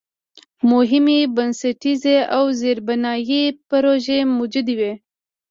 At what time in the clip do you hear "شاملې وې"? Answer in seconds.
4.29-4.93